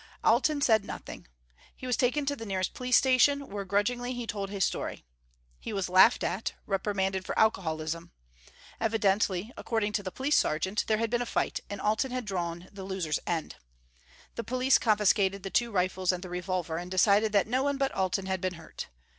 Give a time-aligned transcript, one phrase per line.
[0.23, 1.27] Alten said nothing.
[1.75, 5.05] He was taken to the nearest police station where grudgingly, he told his story.
[5.59, 8.11] He was laughed at; reprimanded for alcoholism.
[8.79, 12.67] Evidently, according to the police sergeant, there had been a fight, and Alten had drawn
[12.71, 13.57] the loser's end.
[14.33, 17.91] The police confiscated the two rifles and the revolver and decided that no one but
[17.91, 18.87] Alten had been hurt.